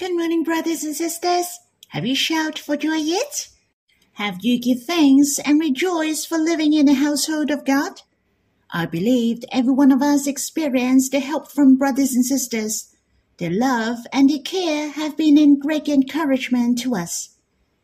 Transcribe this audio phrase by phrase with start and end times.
[0.00, 1.58] Good morning, brothers and sisters.
[1.88, 3.50] Have you shouted for joy yet?
[4.14, 8.00] Have you give thanks and rejoice for living in the household of God?
[8.70, 12.96] I believe every one of us experienced the help from brothers and sisters.
[13.36, 17.36] Their love and their care have been a great encouragement to us.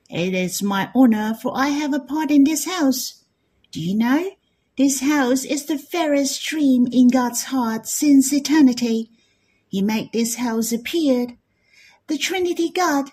[0.08, 3.24] It is my honor for I have a part in this house.
[3.70, 4.30] Do you know?
[4.78, 9.10] This house is the fairest dream in God's heart since eternity.
[9.68, 11.34] He made this house appeared
[12.08, 13.10] the Trinity God,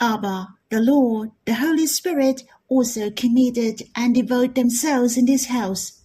[0.00, 6.02] Abba, the Lord, the Holy Spirit also committed and devote themselves in this house.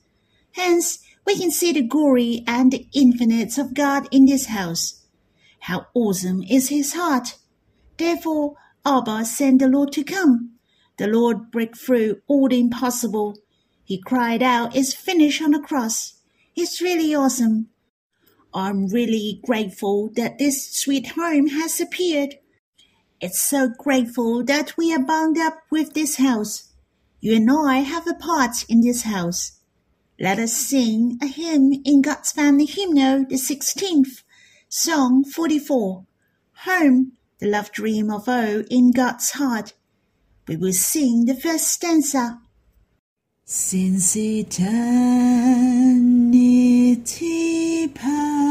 [0.54, 5.02] Hence, we can see the glory and the infinites of God in this house.
[5.60, 7.38] How awesome is his heart!
[7.98, 10.58] Therefore, Abba sent the Lord to come.
[10.98, 13.38] The Lord break through all the impossible.
[13.84, 16.16] He cried out, It's finished on the cross.
[16.56, 17.70] It's really awesome.
[18.54, 22.36] I'm really grateful that this sweet home has appeared.
[23.20, 26.72] It's so grateful that we are bound up with this house.
[27.20, 29.60] You and I have a part in this house.
[30.20, 34.24] Let us sing a hymn in God's Family Hymnal, the 16th,
[34.70, 36.06] Song 44.
[36.66, 39.74] Home, the love dream of O in God's heart.
[40.48, 42.42] We will sing the first stanza.
[43.46, 45.44] Since eternity
[47.88, 48.43] past,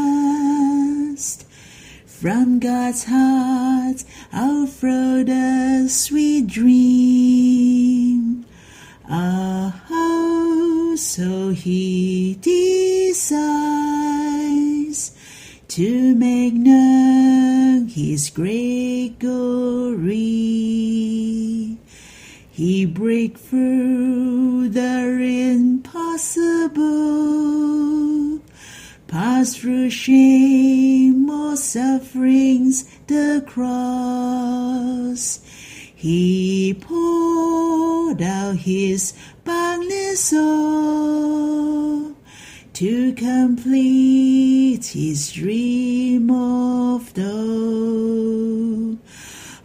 [2.23, 8.45] from God's heart outflowed a sweet dream.
[9.09, 13.51] Oh, so He desires
[15.67, 20.07] to make known His great glory.
[22.49, 25.09] He break through the
[25.51, 26.79] impossible,
[29.09, 31.12] pass through shame
[31.57, 35.39] sufferings, the cross.
[35.95, 39.13] He poured out his
[39.45, 42.13] boundless soul
[42.73, 48.97] to complete his dream of thou.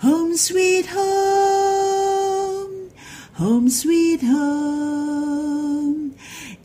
[0.00, 2.90] Home, sweet home,
[3.32, 5.27] home, sweet home.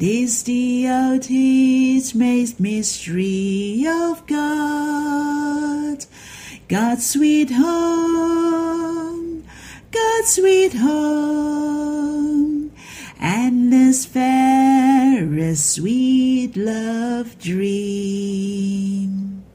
[0.04, 6.06] This the ultimate mystery of God.
[6.68, 9.46] God's sweet home,
[9.92, 12.74] God's sweet home,
[13.22, 19.46] endless fairest sweet love dream.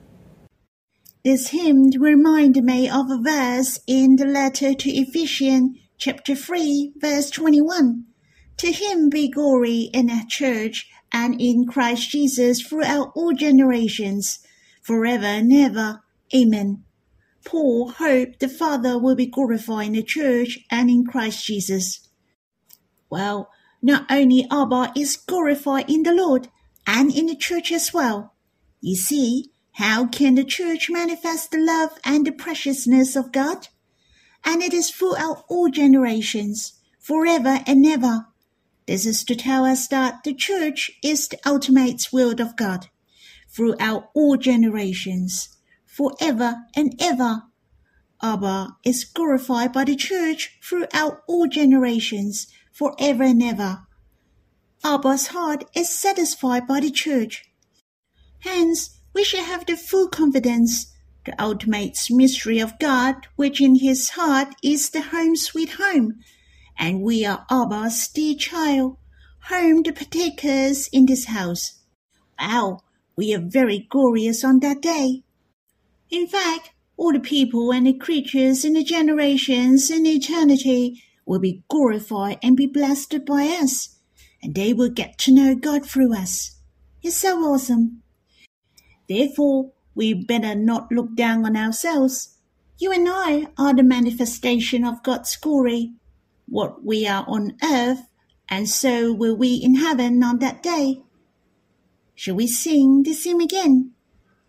[1.27, 7.29] This hymn reminded me of a verse in the letter to Ephesians, chapter 3, verse
[7.29, 8.08] 21.
[8.59, 14.41] To him be glory in the church and in Christ Jesus throughout all generations,
[14.83, 16.03] forever and ever.
[16.35, 16.85] Amen.
[17.45, 22.09] Paul hoped the Father will be glorified in the church and in Christ Jesus.
[23.09, 23.49] Well,
[23.81, 26.49] not only Abba is glorified in the Lord
[26.87, 28.35] and in the church as well.
[28.81, 33.69] You see, how can the church manifest the love and the preciousness of God?
[34.45, 38.27] And it is throughout all generations, forever and ever.
[38.89, 42.87] This is to tell us that the church is the ultimate will of God,
[43.55, 45.51] throughout all generations,
[45.85, 47.43] forever and ever.
[48.23, 53.83] Abba is glorified by the church throughout all generations, forever and ever.
[54.83, 57.45] Abba's heart is satisfied by the church.
[58.39, 60.95] Hence, we should have the full confidence,
[61.27, 66.21] the ultimate mystery of God, which in his heart is the home sweet home,
[66.79, 68.97] and we are Abba's dear child,
[69.49, 71.81] home the partakers in this house.
[72.41, 72.81] Wow,
[73.17, 75.25] we are very glorious on that day.
[76.11, 81.63] In fact, all the people and the creatures in the generations in eternity will be
[81.69, 83.97] glorified and be blessed by us,
[84.43, 86.61] and they will get to know God through us.
[87.03, 88.03] It's so awesome.
[89.09, 92.37] Therefore, we better not look down on ourselves.
[92.79, 95.95] You and I are the manifestation of God's glory.
[96.49, 98.03] What we are on earth,
[98.49, 101.03] and so will we in heaven on that day.
[102.15, 103.93] Shall we sing this hymn again?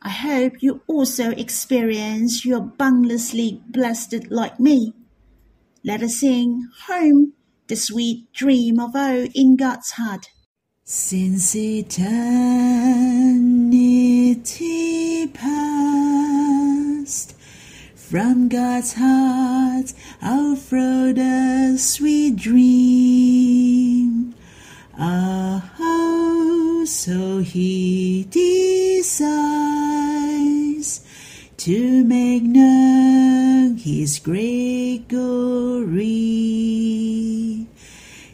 [0.01, 4.93] I hope you also experience your boundlessly blessed like me.
[5.83, 7.33] Let us sing home
[7.67, 10.29] the sweet dream of O in God's heart.
[10.83, 12.07] Since eternity
[15.27, 16.08] past,
[18.09, 24.33] from God's heart outflowed a sweet dream.
[24.97, 25.61] Oh,
[26.87, 29.11] so he desires
[31.57, 36.07] to make known his great glory.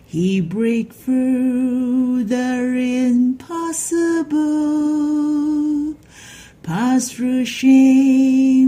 [0.06, 2.46] He break through the
[3.10, 4.06] impossible,
[6.64, 8.65] pass through shame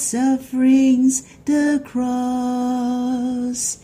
[0.00, 3.78] sufferings, the cross.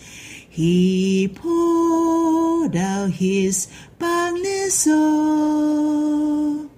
[0.49, 3.67] He poured out his
[3.99, 6.71] boundless soul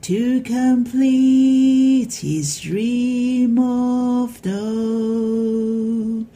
[0.00, 6.26] to complete his dream of the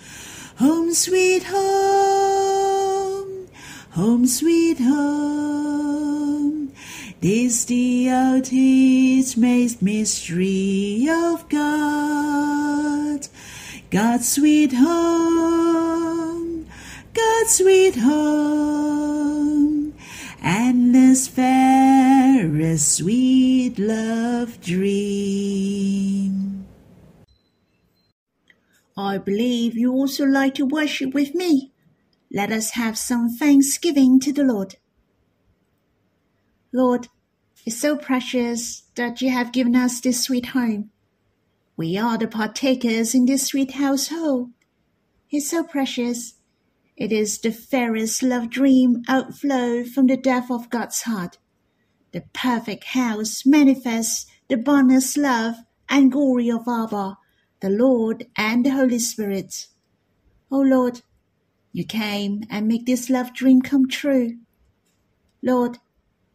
[0.56, 3.48] home sweet home,
[3.92, 5.62] home sweet home.
[7.22, 11.91] This the ultimate mystery of God,
[13.92, 16.66] God's sweet home,
[17.12, 19.92] God's sweet home,
[20.42, 26.66] endless fairest sweet love dream.
[28.96, 31.72] I believe you also like to worship with me.
[32.32, 34.76] Let us have some thanksgiving to the Lord.
[36.72, 37.08] Lord,
[37.66, 40.92] it's so precious that you have given us this sweet home.
[41.82, 44.52] We are the partakers in this sweet household.
[45.32, 46.34] It's so precious.
[46.96, 51.38] It is the fairest love dream outflow from the depth of God's heart.
[52.12, 55.56] The perfect house manifests the boundless love
[55.88, 57.18] and glory of Abba,
[57.58, 59.66] the Lord and the Holy Spirit.
[60.52, 61.02] O Lord,
[61.72, 64.38] you came and make this love dream come true.
[65.42, 65.78] Lord,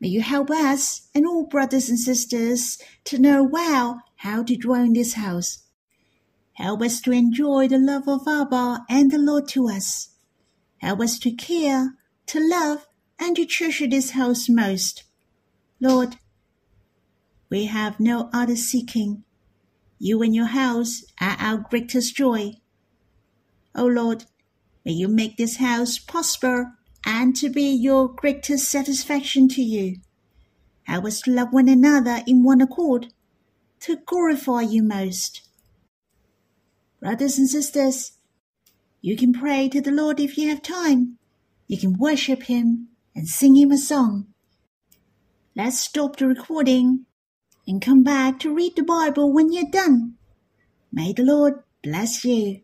[0.01, 4.83] may you help us and all brothers and sisters to know well how to dwell
[4.83, 5.63] in this house.
[6.53, 10.09] Help us to enjoy the love of Abba and the Lord to us.
[10.79, 11.93] Help us to care,
[12.27, 12.87] to love,
[13.19, 15.03] and to treasure this house most.
[15.79, 16.17] Lord,
[17.49, 19.23] we have no other seeking.
[19.99, 22.53] You and your house are our greatest joy.
[23.75, 24.25] O Lord,
[24.83, 26.73] may you make this house prosper
[27.05, 29.97] and to be your greatest satisfaction to you.
[30.83, 33.13] Help us to love one another in one accord,
[33.87, 35.43] to glorify you most.
[36.99, 38.11] Brothers and sisters,
[38.99, 41.17] you can pray to the Lord if you have time.
[41.67, 44.27] You can worship Him and sing Him a song.
[45.55, 47.05] Let's stop the recording
[47.65, 50.15] and come back to read the Bible when you're done.
[50.91, 52.59] May the Lord bless you.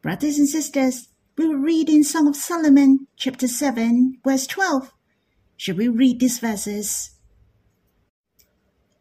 [0.00, 4.90] Brothers and sisters, we will read in Song of Solomon, chapter 7, verse 12.
[5.58, 7.13] Shall we read these verses?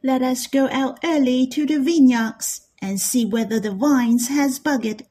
[0.06, 5.08] Let us go out early to the vineyards and see whether the vines has budded,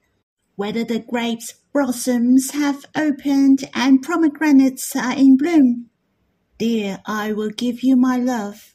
[0.54, 5.88] whether the grapes blossoms have opened and pomegranates are in bloom.
[6.58, 8.74] Dear, I will give you my love.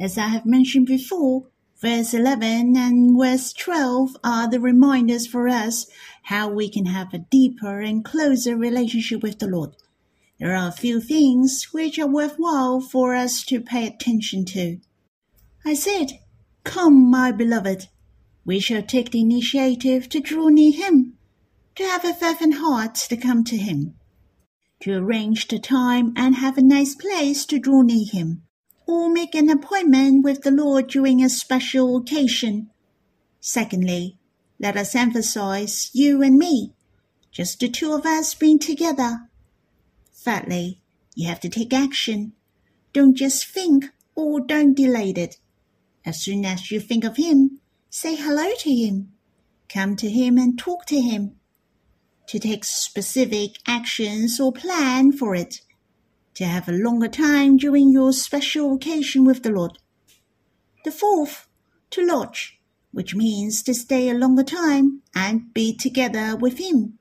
[0.00, 1.48] As I have mentioned before,
[1.82, 5.86] verse 11 and verse 12 are the reminders for us
[6.22, 9.76] how we can have a deeper and closer relationship with the Lord.
[10.44, 14.78] There are a few things which are worthwhile for us to pay attention to.
[15.64, 16.20] I said,
[16.64, 17.88] Come, my beloved,
[18.44, 21.14] we shall take the initiative to draw near Him,
[21.76, 23.94] to have a fervent heart to come to Him,
[24.80, 28.42] to arrange the time and have a nice place to draw near Him,
[28.86, 32.68] or make an appointment with the Lord during a special occasion.
[33.40, 34.18] Secondly,
[34.60, 36.74] let us emphasize you and me,
[37.32, 39.30] just the two of us being together.
[40.24, 40.80] Thirdly,
[41.14, 42.32] you have to take action.
[42.94, 45.36] Don't just think or don't delay it.
[46.06, 49.12] As soon as you think of him, say hello to him.
[49.68, 51.36] Come to him and talk to him.
[52.28, 55.60] To take specific actions or plan for it.
[56.34, 59.78] To have a longer time during your special occasion with the Lord.
[60.86, 61.48] The fourth,
[61.90, 62.58] to lodge,
[62.92, 66.98] which means to stay a longer time and be together with him.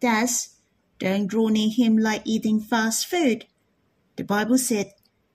[0.00, 0.55] Thus,
[0.98, 3.46] don't draw near him like eating fast food.
[4.16, 4.92] The Bible said,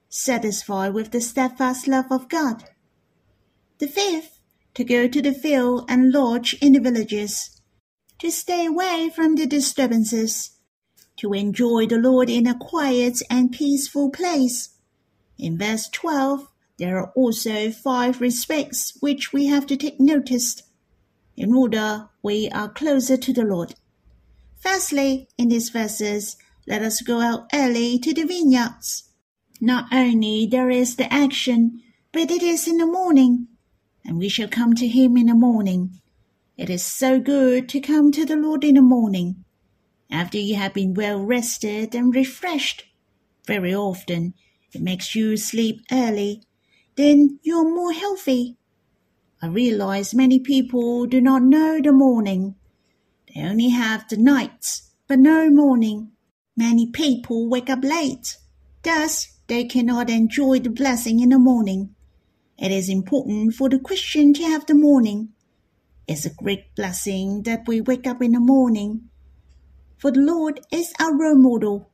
[0.09, 2.63] satisfied with the steadfast love of God.
[3.77, 4.39] The fifth,
[4.73, 7.61] to go to the field and lodge in the villages,
[8.19, 10.51] to stay away from the disturbances,
[11.17, 14.69] to enjoy the Lord in a quiet and peaceful place.
[15.37, 20.63] In verse 12, there are also five respects which we have to take notice
[21.37, 23.75] in order we are closer to the Lord.
[24.61, 26.37] Firstly, in these verses,
[26.67, 29.09] let us go out early to the vineyards.
[29.59, 33.47] Not only there is the action, but it is in the morning,
[34.05, 35.99] and we shall come to him in the morning.
[36.57, 39.43] It is so good to come to the Lord in the morning,
[40.11, 42.85] after you have been well rested and refreshed.
[43.47, 44.35] Very often
[44.73, 46.43] it makes you sleep early,
[46.97, 48.57] then you are more healthy.
[49.41, 52.55] I realize many people do not know the morning.
[53.33, 56.11] They only have the night, but no morning.
[56.57, 58.37] Many people wake up late.
[58.83, 61.95] Thus, they cannot enjoy the blessing in the morning.
[62.57, 65.29] It is important for the Christian to have the morning.
[66.07, 69.09] It's a great blessing that we wake up in the morning.
[69.97, 71.89] For the Lord is our role model.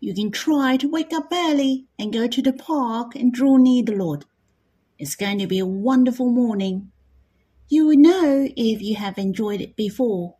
[0.00, 3.82] You can try to wake up early and go to the park and draw near
[3.82, 4.24] the Lord.
[4.98, 6.92] It's going to be a wonderful morning.
[7.68, 10.36] You will know if you have enjoyed it before.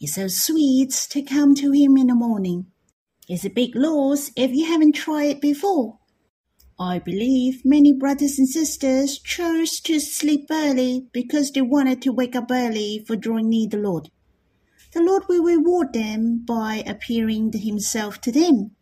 [0.00, 2.66] It's so sweet to come to Him in the morning.
[3.28, 5.98] It's a big loss if you haven't tried it before.
[6.78, 12.36] I believe many brothers and sisters chose to sleep early because they wanted to wake
[12.36, 14.08] up early for drawing near the Lord.
[14.92, 18.76] The Lord will reward them by appearing Himself to them,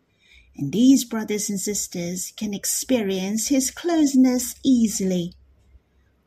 [0.55, 5.33] and these brothers and sisters can experience His closeness easily.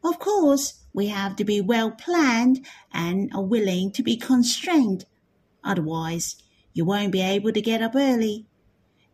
[0.02, 5.04] Of course, we have to be well planned and are willing to be constrained.
[5.62, 6.36] Otherwise,
[6.72, 8.46] you won't be able to get up early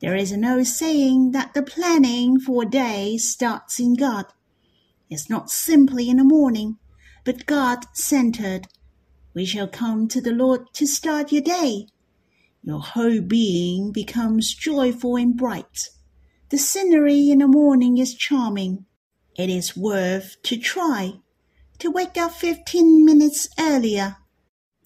[0.00, 4.26] there is an old saying that the planning for a day starts in God.
[5.08, 6.76] It's not simply in the morning,
[7.24, 8.68] but God centered.
[9.34, 11.86] We shall come to the Lord to start your day.
[12.62, 15.88] Your whole being becomes joyful and bright.
[16.50, 18.85] The scenery in the morning is charming.
[19.38, 21.20] It is worth to try.
[21.80, 24.16] To wake up 15 minutes earlier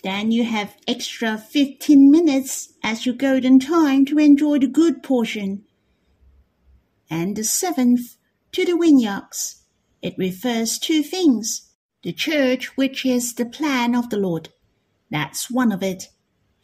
[0.03, 5.65] then you have extra 15 minutes as your golden time to enjoy the good portion.
[7.11, 8.17] And the seventh,
[8.53, 9.63] to the vineyards.
[10.01, 11.71] It refers to things.
[12.03, 14.49] The church, which is the plan of the Lord.
[15.11, 16.09] That's one of it.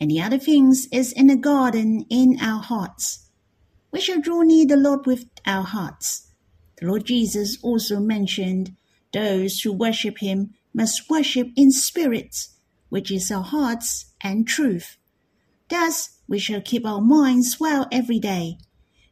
[0.00, 3.28] And the other things is in the garden in our hearts.
[3.90, 6.25] We shall draw near the Lord with our hearts.
[6.78, 8.76] The Lord Jesus also mentioned
[9.12, 12.48] those who worship him must worship in spirit
[12.88, 14.96] which is our hearts and truth.
[15.68, 18.58] Thus, we shall keep our minds well every day,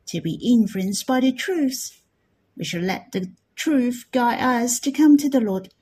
[0.06, 2.00] to be influenced by the truths.
[2.56, 5.72] We shall let the truth guide us to come to the Lord.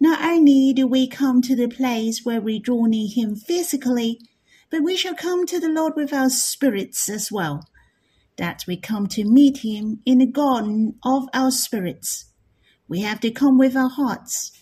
[0.00, 4.20] Not only do we come to the place where we draw near Him physically,
[4.70, 7.64] but we shall come to the Lord with our spirits as well,
[8.38, 12.32] that we come to meet Him in the garden of our spirits.
[12.88, 14.52] We have to come with our hearts.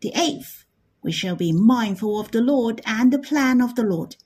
[0.00, 0.64] The eighth
[1.02, 4.16] we shall be mindful of the Lord and the plan of the Lord.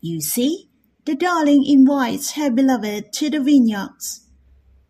[0.00, 0.70] You see,
[1.04, 4.26] the darling invites her beloved to the vineyards.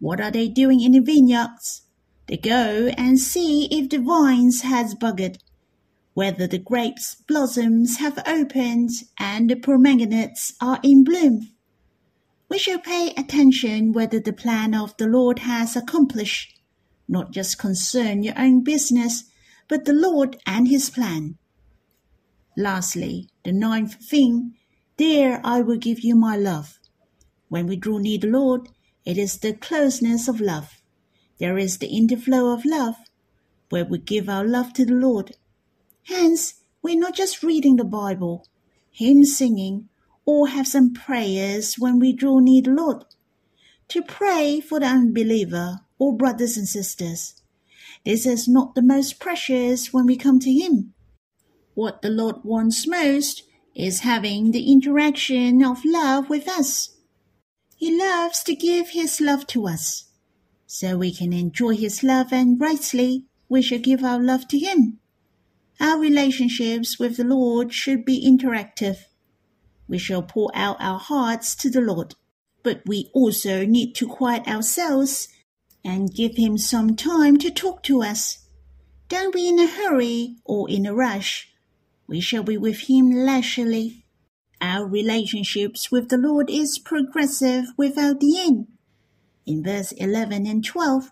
[0.01, 1.83] What are they doing in the vineyards?
[2.27, 5.39] They go and see if the vines has budded,
[6.15, 11.49] whether the grapes blossoms have opened and the pomegranates are in bloom.
[12.49, 16.59] We shall pay attention whether the plan of the Lord has accomplished,
[17.07, 19.25] not just concern your own business,
[19.69, 21.37] but the Lord and his plan.
[22.57, 24.55] Lastly, the ninth thing,
[24.97, 26.79] there I will give you my love.
[27.49, 28.69] When we draw near the Lord,
[29.05, 30.81] it is the closeness of love.
[31.39, 32.97] There is the interflow of love,
[33.69, 35.37] where we give our love to the Lord.
[36.05, 38.47] Hence, we're not just reading the Bible,
[38.91, 39.89] hymn singing,
[40.29, 43.05] or have some prayers when we draw near the Lord.
[43.89, 47.39] To pray for the unbeliever or brothers and sisters
[48.05, 50.95] this is not the most precious when we come to Him.
[51.75, 53.43] What the Lord wants most
[53.75, 56.97] is having the interaction of love with us.
[57.77, 60.05] He loves to give His love to us.
[60.67, 65.01] So we can enjoy His love and rightly we should give our love to Him.
[65.81, 69.08] Our relationships with the Lord should be interactive.
[69.89, 72.15] We shall pour out our hearts to the Lord,
[72.63, 75.29] but we also need to quiet ourselves
[75.85, 78.47] and give him some time to talk to us.
[79.09, 81.51] Don't be in a hurry or in a rush.
[82.07, 84.05] We shall be with him leisurely.
[84.61, 88.67] Our relationships with the Lord is progressive without the end.
[89.47, 91.11] In verse 11 and 12,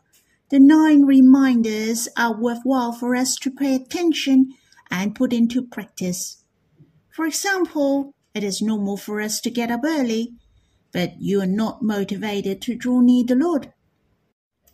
[0.50, 4.52] the nine reminders are worthwhile for us to pay attention
[4.90, 6.44] and put into practice.
[7.10, 10.34] For example, it is normal for us to get up early,
[10.92, 13.72] but you are not motivated to draw near the Lord.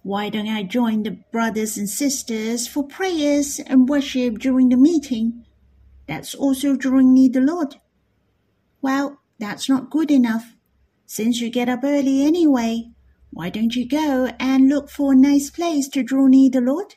[0.03, 5.45] Why don't I join the brothers and sisters for prayers and worship during the meeting?
[6.09, 7.77] That's also drawing near the Lord.
[8.81, 10.57] Well, that's not good enough.
[11.07, 12.91] Since you get up early anyway,
[13.31, 16.97] why don't you go and look for a nice place to draw near the Lord?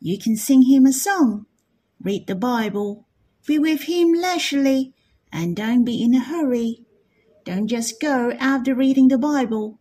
[0.00, 1.46] You can sing him a song,
[2.02, 3.06] read the Bible,
[3.46, 4.94] be with him leisurely,
[5.32, 6.84] and don't be in a hurry.
[7.44, 9.78] Don't just go after reading the Bible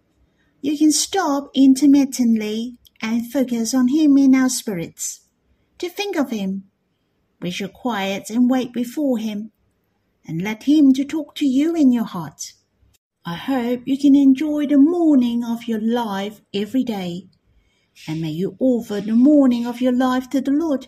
[0.61, 5.21] you can stop intermittently and focus on Him in our spirits.
[5.77, 6.63] to think of him.
[7.39, 9.51] We shall quiet and wait before him
[10.25, 12.53] and let him to talk to you in your heart.
[13.23, 17.27] I hope you can enjoy the morning of your life every day,
[18.07, 20.87] and may you offer the morning of your life to the Lord.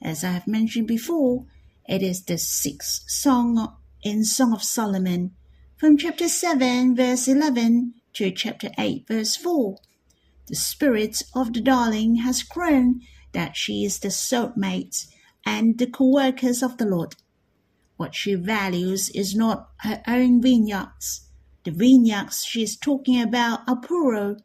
[0.00, 1.44] As I have mentioned before,
[1.92, 5.32] it is the sixth song in Song of Solomon,
[5.76, 9.76] from chapter 7, verse 11 to chapter 8, verse 4.
[10.46, 15.06] The spirit of the darling has grown that she is the soulmate
[15.44, 17.14] and the co-workers of the Lord.
[17.98, 21.28] What she values is not her own vineyards.
[21.64, 24.38] The vineyards she is talking about are plural,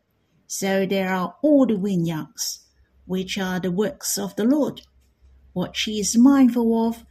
[0.47, 2.65] so there are all the vineyards,
[3.05, 4.81] which are the works of the Lord.
[5.53, 7.05] What she is mindful of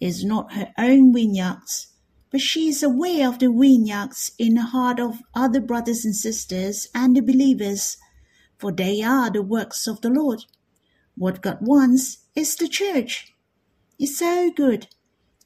[0.00, 1.88] is not her own vineyards,
[2.30, 6.88] but she is aware of the vineyards in the heart of other brothers and sisters
[6.94, 7.96] and the believers,
[8.58, 10.44] for they are the works of the Lord.
[11.16, 13.34] What God wants is the church.
[13.98, 14.86] It's so good.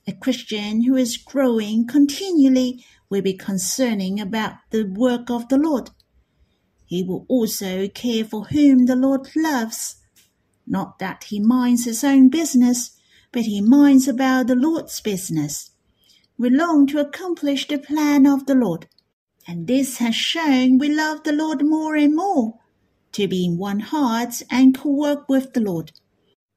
[0.07, 5.91] A Christian who is growing continually will be concerning about the work of the Lord.
[6.85, 9.97] He will also care for whom the Lord loves.
[10.67, 12.94] Not that he minds his own business,
[13.35, 15.73] but he minds about the Lord's business.
[16.39, 18.87] We long to accomplish the plan of the Lord,
[19.45, 22.61] and this has shown we love the Lord more and more,
[23.11, 25.91] to be in one heart and co work with the Lord.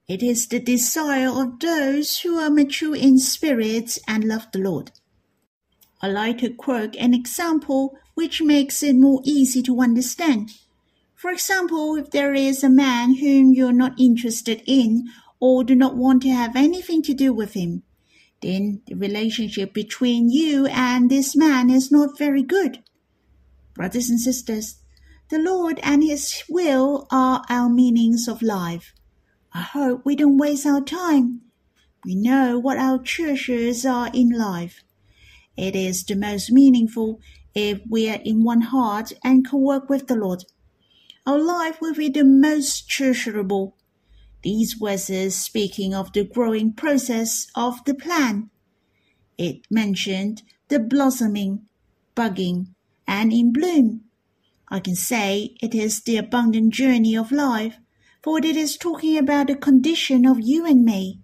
[0.08, 4.92] It is the desire of those who are mature in spirit and love the Lord.
[6.00, 10.52] I like to quote an example which makes it more easy to understand.
[11.16, 15.96] For example, if there is a man whom you're not interested in or do not
[15.96, 17.84] want to have anything to do with him,
[18.42, 22.84] then the relationship between you and this man is not very good.
[23.74, 24.78] Brothers and sisters,
[25.30, 28.94] the Lord and His will are our meanings of life.
[29.54, 31.42] I hope we don't waste our time.
[32.04, 34.84] We know what our treasures are in life.
[35.56, 37.20] It is the most meaningful
[37.54, 40.46] if we are in one heart and can work with the Lord.
[41.26, 43.77] Our life will be the most treasurable.
[44.48, 48.46] These verses speaking of the growing process of the plant.
[49.38, 51.66] It mentioned the blossoming,
[52.16, 52.74] budding,
[53.06, 54.06] and in bloom.
[54.70, 57.76] I can say it is the abundant journey of life
[58.24, 61.20] for it is talking about the condition of you and me.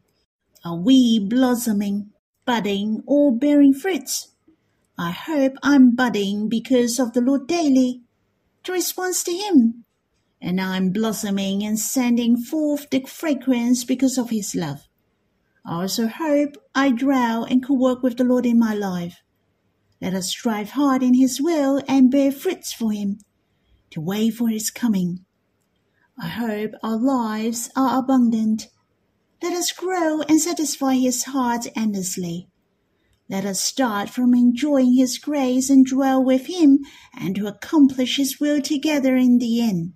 [0.65, 2.11] Are we blossoming,
[2.43, 4.33] budding, or bearing fruits?
[4.97, 8.01] I hope I'm budding because of the Lord daily,
[8.65, 9.85] to respond to Him,
[10.43, 14.89] and I'm blossoming and sending forth the fragrance because of His love.
[15.65, 19.21] I also hope I dwell and co work with the Lord in my life.
[20.01, 23.19] Let us strive hard in His will and bear fruits for Him,
[23.91, 25.23] to wait for His coming.
[26.21, 28.67] I hope our lives are abundant.
[29.41, 32.49] Let us grow and satisfy His heart endlessly.
[33.29, 36.79] Let us start from enjoying His grace and dwell with Him
[37.17, 39.93] and to accomplish His will together in the end.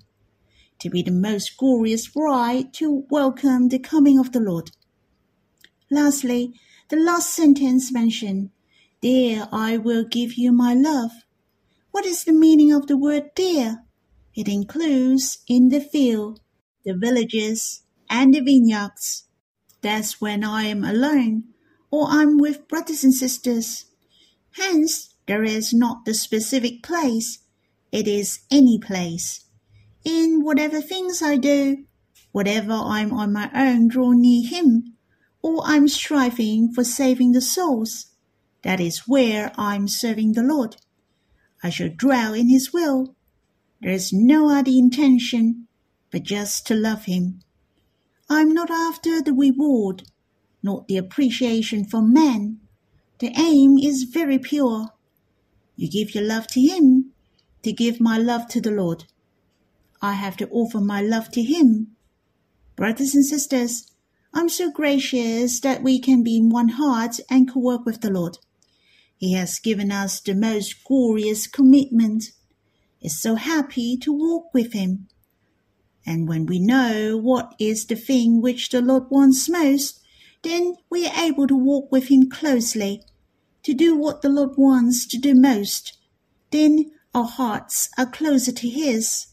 [0.79, 4.71] To be the most glorious bride to welcome the coming of the Lord.
[5.89, 6.53] Lastly,
[6.89, 8.51] the last sentence mentioned,
[9.01, 11.11] There I will give you my love.
[11.91, 13.83] What is the meaning of the word dear?
[14.35, 16.41] It includes in the field,
[16.85, 19.23] the villages, and the vineyards.
[19.81, 21.45] That's when I am alone,
[21.89, 23.85] or I'm with brothers and sisters.
[24.51, 27.39] Hence, there is not the specific place,
[27.91, 29.45] it is any place.
[30.03, 31.85] In whatever things I do,
[32.31, 34.95] whatever I'm on my own draw near Him,
[35.41, 38.07] or I'm striving for saving the souls,
[38.63, 40.77] that is where I'm serving the Lord.
[41.63, 43.15] I shall dwell in His will
[43.81, 45.67] there is no other intention
[46.11, 47.41] but just to love him.
[48.29, 50.03] I am not after the reward,
[50.63, 52.59] not the appreciation from men.
[53.19, 54.87] The aim is very pure.
[55.75, 57.11] You give your love to him,
[57.63, 59.05] to give my love to the Lord.
[60.01, 61.95] I have to offer my love to him.
[62.75, 63.91] Brothers and sisters,
[64.33, 68.11] I'm so gracious that we can be in one heart and co work with the
[68.11, 68.37] Lord.
[69.17, 72.31] He has given us the most glorious commitment
[73.01, 75.07] is so happy to walk with Him.
[76.05, 79.99] And when we know what is the thing which the Lord wants most,
[80.43, 83.03] then we are able to walk with Him closely,
[83.63, 85.97] to do what the Lord wants to do most.
[86.51, 89.27] Then our hearts are closer to His.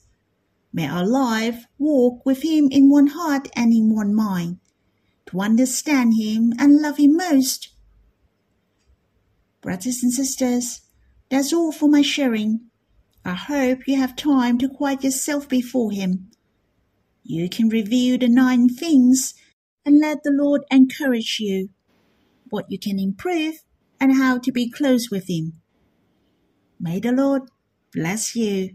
[0.76, 4.58] May our life walk with Him in one heart and in one mind,
[5.26, 7.68] to understand Him and love Him most.
[9.60, 10.80] Brothers and sisters,
[11.30, 12.70] that's all for my sharing.
[13.24, 16.32] I hope you have time to quiet yourself before Him.
[17.22, 19.32] You can review the nine things
[19.86, 21.68] and let the Lord encourage you
[22.50, 23.62] what you can improve
[24.00, 25.52] and how to be close with Him.
[26.80, 27.42] May the Lord
[27.92, 28.74] bless you.